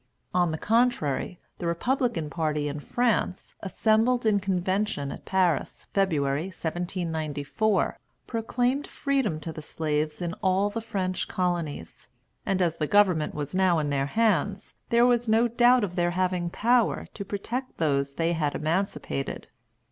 [0.33, 7.99] On the contrary, the Republican party in France, assembled in convention at Paris, February, 1794,
[8.25, 12.07] proclaimed freedom to the slaves in all the French colonies;
[12.47, 16.09] and as the government was now in their hands, there was no doubt of their
[16.17, 19.49] having power to protect those they had emancipated.